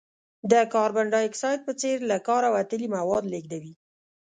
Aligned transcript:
د 0.51 0.53
کاربن 0.73 1.05
ډای 1.13 1.25
اکساید 1.29 1.59
په 1.67 1.73
څېر 1.81 1.95
له 2.11 2.17
کاره 2.27 2.49
وتلي 2.55 2.87
مواد 2.97 3.23
لیږدوي. 3.31 3.73